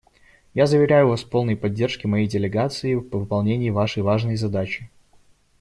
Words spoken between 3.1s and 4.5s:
выполнении Вашей важной